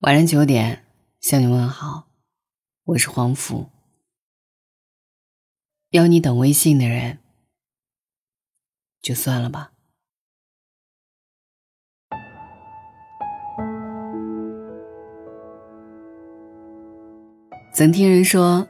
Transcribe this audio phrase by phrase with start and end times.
[0.00, 0.84] 晚上九点
[1.22, 2.06] 向你问好，
[2.84, 3.70] 我是黄甫。
[5.88, 7.18] 要你等微信的人，
[9.00, 9.72] 就算了吧。
[17.72, 18.68] 曾听人说，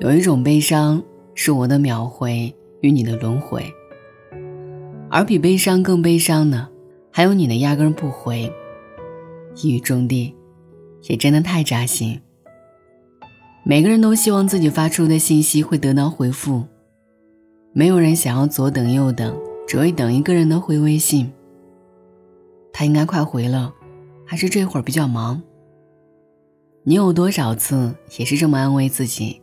[0.00, 1.00] 有一种悲伤
[1.36, 2.52] 是我的秒回
[2.82, 3.72] 与你的轮回，
[5.08, 6.68] 而比悲伤更悲伤的，
[7.12, 8.52] 还有你的压根不回，
[9.54, 10.34] 一语中的。
[11.08, 12.20] 也真的太扎心。
[13.64, 16.64] 每个人都希望自己发出的信息会得到回复，
[17.72, 21.32] 没有人想要左等右等，只为等一个人的回微信。
[22.72, 23.72] 他应该快回了，
[24.26, 25.40] 还是这会儿比较忙？
[26.82, 29.40] 你有多少次也是这么安慰自己，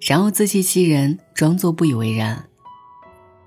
[0.00, 2.48] 然后自欺欺人，装作不以为然？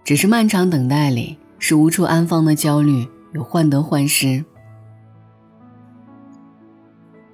[0.05, 4.45] 只是漫长等待里，是无处安放的焦虑，有患得患失。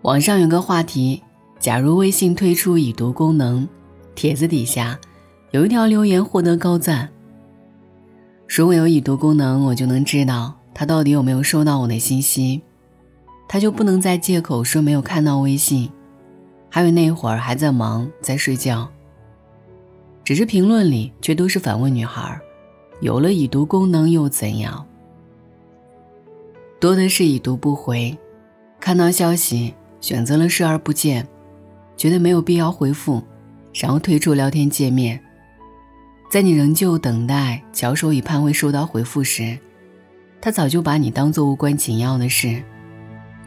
[0.06, 1.24] 网上有个话题：
[1.58, 3.68] 假如微信推出已读功能，
[4.14, 5.00] 帖子底下
[5.50, 7.10] 有一条留言获得高赞。
[8.48, 12.62] 如果有已读功能，我就能知道他到底有没有收到我的信息，
[13.48, 15.90] 他就不能再借口说没有看到微信，
[16.70, 18.88] 还有那会儿还在忙，在睡觉。
[20.24, 22.40] 只是评论里却都是反问女孩：
[23.02, 24.86] 有了已读功能又怎样？
[26.80, 28.16] 多的是已读不回，
[28.80, 29.74] 看到消息。
[30.06, 31.28] 选择了视而不见，
[31.98, 33.24] 觉得没有必要回复，
[33.74, 35.20] 然后退出聊天界面。
[36.30, 39.58] 在你仍旧等待、翘首以盼未收到回复时，
[40.40, 42.62] 他早就把你当做无关紧要的事，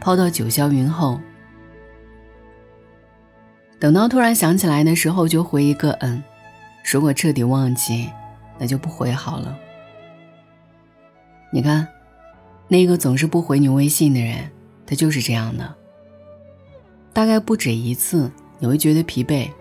[0.01, 1.17] 抛到九霄云后。
[3.79, 6.21] 等到突然想起来的时候，就回一个“嗯”。
[6.91, 8.09] 如果彻底忘记，
[8.57, 9.57] 那就不回好了。
[11.53, 11.87] 你看，
[12.67, 14.51] 那个总是不回你微信的人，
[14.85, 15.78] 他就是这样的。
[17.19, 19.51] 大概不止一次，你会觉得疲惫，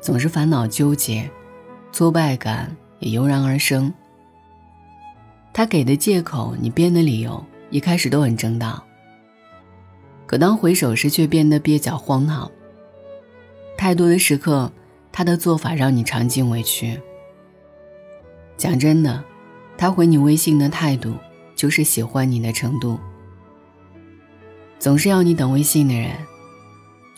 [0.00, 1.28] 总是烦恼纠结，
[1.90, 3.92] 挫败感也油然而生。
[5.52, 8.80] 他给的借口，你编的理由，一开始都很正当，
[10.24, 12.48] 可当回首时，却变得蹩脚荒唐。
[13.76, 14.70] 太多的时刻，
[15.10, 16.96] 他的做法让你尝尽委屈。
[18.56, 19.24] 讲真的，
[19.76, 21.16] 他回你微信的态度，
[21.56, 23.00] 就是喜欢你的程度。
[24.78, 26.12] 总是要你等微信的人。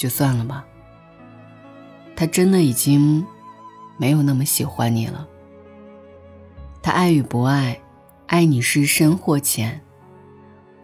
[0.00, 0.64] 就算了吧。
[2.16, 3.26] 他真的已经
[3.98, 5.28] 没有那么喜欢你了。
[6.80, 7.78] 他爱与不爱，
[8.26, 9.82] 爱你是深或浅，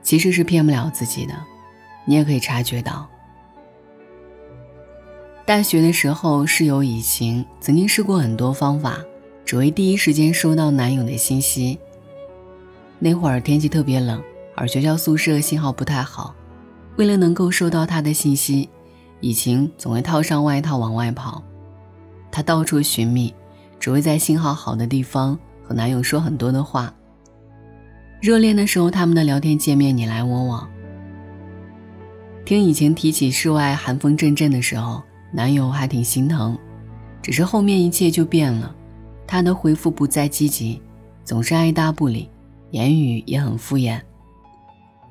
[0.03, 1.33] 其实是骗不了自己的。
[2.05, 3.09] 你也可以察觉到。
[5.47, 8.99] 大学的时候，室友以晴曾经试过很多方法，
[9.47, 11.79] 只为第一时间收到男友的信息。
[12.99, 14.23] 那会儿天气特别冷，
[14.55, 16.35] 而学校宿舍信号不太好，
[16.97, 18.69] 为了能够收到他的信息。
[19.21, 21.43] 以晴总会套上外套往外跑，
[22.31, 23.35] 她到处寻觅，
[23.81, 26.93] 只会在信号好的地方和男友说很多的话。
[28.21, 30.69] 热恋的时候，他们的聊天界面你来我往。
[32.45, 35.03] 听以晴提起室外寒风阵阵的时候，
[35.33, 36.57] 男友还挺心疼，
[37.21, 38.75] 只是后面一切就变了，
[39.27, 40.81] 他的回复不再积极，
[41.25, 42.31] 总是爱答不理，
[42.71, 44.01] 言语也很敷衍。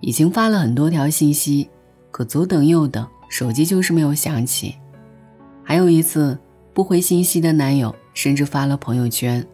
[0.01, 1.69] 已经发了很多条信息，
[2.11, 3.05] 可左等右等。
[3.35, 4.75] 手机就是没有响起，
[5.61, 6.39] 还有一次
[6.73, 9.45] 不回信息的男友，甚至发了朋友圈，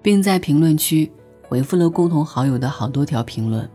[0.00, 1.10] 并在评论区
[1.42, 3.68] 回复了共同好友的好多条评论。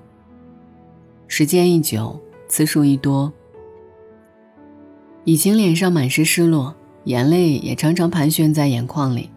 [1.27, 2.17] 时间一久，
[2.47, 3.33] 次数一多，
[5.25, 9.29] 以晴脸上满是失落，眼泪也常常盘旋在眼眶里。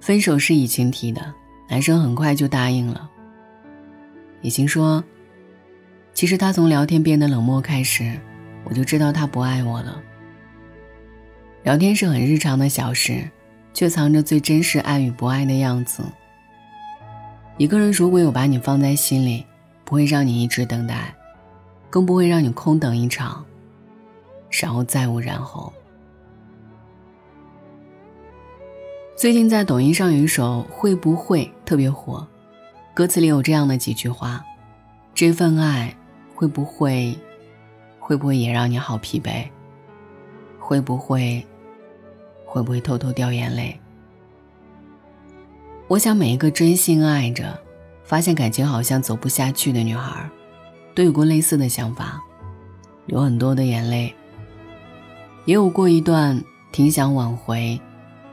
[0.00, 1.20] 分手是以晴提的，
[1.68, 3.10] 男生很快就答应了。
[4.40, 5.04] 以晴说
[6.14, 8.18] ：“其实他从聊天变得冷漠开始。”
[8.64, 10.00] 我就知道他不爱我了。
[11.62, 13.28] 聊天是很日常的小事，
[13.74, 16.02] 却藏着最真实爱与不爱的样子。
[17.58, 19.44] 一个人如果有把你放在心里，
[19.84, 21.14] 不会让你一直等待，
[21.90, 23.44] 更不会让你空等一场，
[24.50, 25.72] 然后再无然后。
[29.14, 32.26] 最近在抖音上有一首《会不会》特别火，
[32.94, 34.42] 歌词里有这样的几句话：
[35.12, 35.94] 这份爱
[36.34, 37.14] 会不会？
[38.10, 39.48] 会不会也让你好疲惫？
[40.58, 41.46] 会不会，
[42.44, 43.78] 会不会偷偷掉眼泪？
[45.86, 47.56] 我想每一个真心爱着，
[48.02, 50.28] 发现感情好像走不下去的女孩，
[50.92, 52.20] 都有过类似的想法，
[53.06, 54.12] 流很多的眼泪。
[55.44, 56.42] 也有过一段
[56.72, 57.80] 挺想挽回，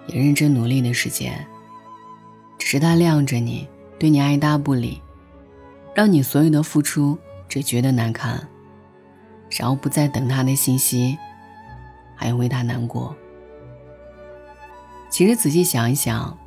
[0.07, 1.45] 也认真努力的时间。
[2.57, 3.67] 只是他晾着你，
[3.99, 4.99] 对你爱答不理，
[5.93, 7.15] 让你所有的付出
[7.47, 8.43] 只觉得难堪。
[9.49, 11.17] 然后不再等他的信息，
[12.15, 13.15] 还要为他难过。
[15.09, 16.37] 其实仔细想一想，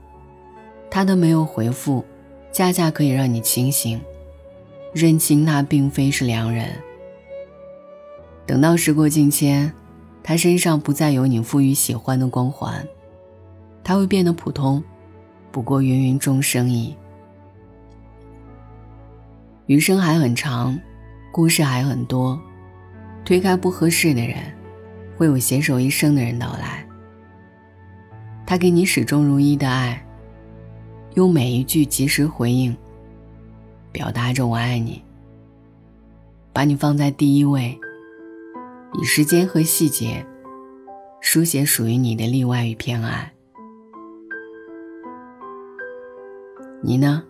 [0.90, 2.04] 他的没有回复，
[2.52, 4.00] 恰恰可以让你清醒，
[4.92, 6.68] 认清他并非是良人。
[8.46, 9.72] 等到时过境迁，
[10.22, 12.86] 他身上不再有你赋予喜欢的光环，
[13.82, 14.82] 他会变得普通，
[15.50, 16.94] 不过芸芸众生矣。
[19.66, 20.78] 余生还很长，
[21.32, 22.40] 故事还很多，
[23.24, 24.36] 推开不合适的人，
[25.16, 26.86] 会有携手一生的人到来。
[28.46, 30.04] 他给你始终如一的爱，
[31.14, 32.76] 用每一句及时回应，
[33.92, 35.02] 表达着我爱你，
[36.52, 37.78] 把你放在第一位，
[39.00, 40.26] 以时间和细节，
[41.20, 43.32] 书写属于你的例外与偏爱。
[46.82, 47.22] 你呢？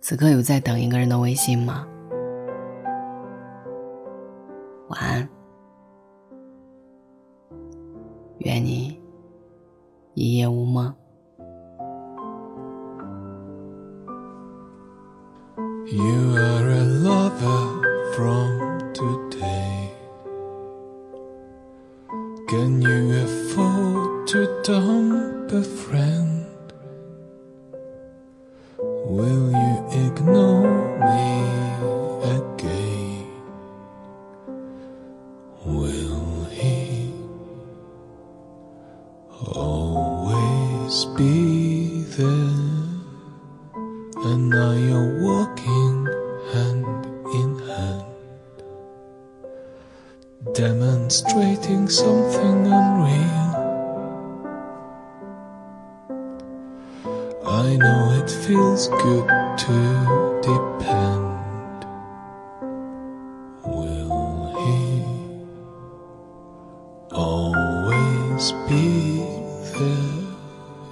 [0.00, 1.86] 此刻有在等一个人的微信吗？
[4.98, 5.28] 安。
[8.38, 8.77] 愿你
[41.04, 42.78] be there.
[44.26, 46.06] And now you're walking
[46.52, 48.04] hand in hand,
[50.54, 53.48] demonstrating something unreal.
[57.46, 59.28] I know it feels good
[59.64, 61.07] to depend.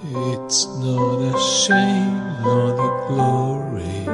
[0.09, 4.07] It's not a shame, not a glory,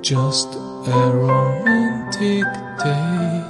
[0.00, 2.44] just a romantic
[2.82, 3.49] day.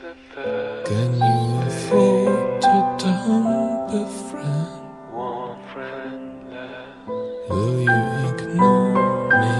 [0.00, 4.68] Can you afford to dump a friend?
[5.12, 7.06] One friend left.
[7.50, 8.00] Will you
[8.30, 9.56] ignore me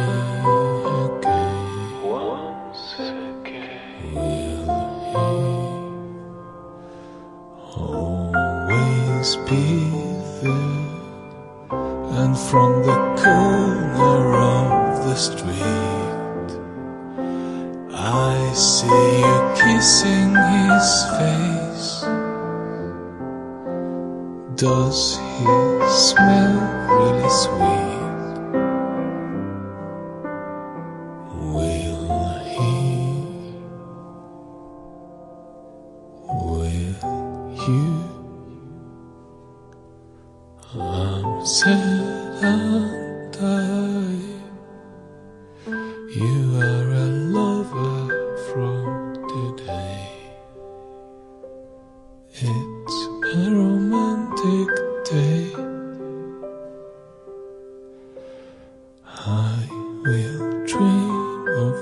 [0.97, 1.61] again?
[2.03, 4.15] Once again.
[4.15, 4.81] Will
[5.13, 5.21] he
[7.77, 9.65] always be
[10.41, 10.89] there?
[12.19, 16.51] And from the corner of the street,
[17.93, 22.01] I see you kissing his face.
[24.57, 25.70] Does he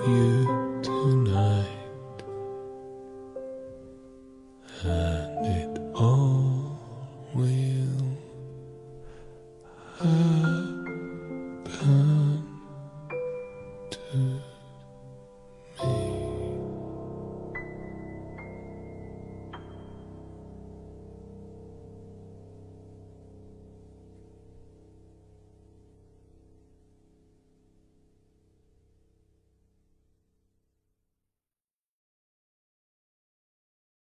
[0.08, 0.47] you.